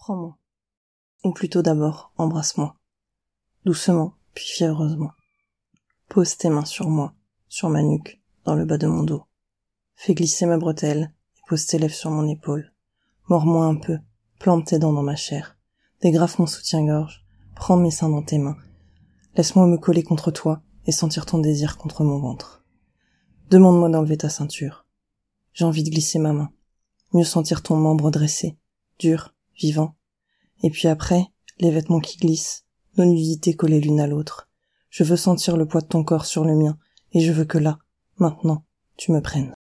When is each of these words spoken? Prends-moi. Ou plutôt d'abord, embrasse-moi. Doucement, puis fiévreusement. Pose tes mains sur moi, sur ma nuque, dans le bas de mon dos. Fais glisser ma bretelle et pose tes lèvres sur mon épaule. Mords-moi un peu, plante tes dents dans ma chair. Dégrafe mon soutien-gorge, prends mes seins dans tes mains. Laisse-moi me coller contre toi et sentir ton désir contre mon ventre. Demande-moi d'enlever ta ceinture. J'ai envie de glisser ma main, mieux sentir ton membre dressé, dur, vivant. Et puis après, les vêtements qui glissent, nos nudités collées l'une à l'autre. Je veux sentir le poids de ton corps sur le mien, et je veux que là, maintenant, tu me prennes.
Prends-moi. 0.00 0.38
Ou 1.24 1.32
plutôt 1.32 1.60
d'abord, 1.60 2.10
embrasse-moi. 2.16 2.74
Doucement, 3.66 4.14
puis 4.32 4.46
fiévreusement. 4.46 5.10
Pose 6.08 6.38
tes 6.38 6.48
mains 6.48 6.64
sur 6.64 6.88
moi, 6.88 7.12
sur 7.48 7.68
ma 7.68 7.82
nuque, 7.82 8.18
dans 8.46 8.54
le 8.54 8.64
bas 8.64 8.78
de 8.78 8.86
mon 8.86 9.02
dos. 9.02 9.24
Fais 9.96 10.14
glisser 10.14 10.46
ma 10.46 10.56
bretelle 10.56 11.12
et 11.36 11.40
pose 11.46 11.66
tes 11.66 11.78
lèvres 11.78 11.94
sur 11.94 12.10
mon 12.10 12.26
épaule. 12.26 12.72
Mords-moi 13.28 13.66
un 13.66 13.74
peu, 13.74 13.98
plante 14.38 14.68
tes 14.68 14.78
dents 14.78 14.94
dans 14.94 15.02
ma 15.02 15.16
chair. 15.16 15.58
Dégrafe 16.00 16.38
mon 16.38 16.46
soutien-gorge, 16.46 17.26
prends 17.54 17.76
mes 17.76 17.90
seins 17.90 18.08
dans 18.08 18.22
tes 18.22 18.38
mains. 18.38 18.56
Laisse-moi 19.36 19.66
me 19.66 19.76
coller 19.76 20.02
contre 20.02 20.30
toi 20.30 20.62
et 20.86 20.92
sentir 20.92 21.26
ton 21.26 21.40
désir 21.40 21.76
contre 21.76 22.04
mon 22.04 22.18
ventre. 22.18 22.64
Demande-moi 23.50 23.90
d'enlever 23.90 24.16
ta 24.16 24.30
ceinture. 24.30 24.86
J'ai 25.52 25.66
envie 25.66 25.84
de 25.84 25.90
glisser 25.90 26.18
ma 26.18 26.32
main, 26.32 26.50
mieux 27.12 27.24
sentir 27.24 27.62
ton 27.62 27.76
membre 27.76 28.10
dressé, 28.10 28.56
dur, 28.98 29.34
vivant. 29.60 29.96
Et 30.62 30.70
puis 30.70 30.88
après, 30.88 31.26
les 31.58 31.70
vêtements 31.70 32.00
qui 32.00 32.18
glissent, 32.18 32.64
nos 32.96 33.04
nudités 33.04 33.54
collées 33.54 33.80
l'une 33.80 34.00
à 34.00 34.06
l'autre. 34.06 34.48
Je 34.88 35.04
veux 35.04 35.16
sentir 35.16 35.56
le 35.56 35.66
poids 35.66 35.82
de 35.82 35.86
ton 35.86 36.02
corps 36.02 36.26
sur 36.26 36.44
le 36.44 36.56
mien, 36.56 36.78
et 37.12 37.20
je 37.20 37.32
veux 37.32 37.44
que 37.44 37.58
là, 37.58 37.78
maintenant, 38.18 38.64
tu 38.96 39.12
me 39.12 39.20
prennes. 39.20 39.54